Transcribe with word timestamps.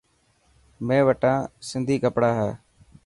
مين 0.85 1.01
وتان 1.07 1.37
سنڌي 1.67 1.95
ڪپڙا 2.03 2.29
هي. 2.39 2.51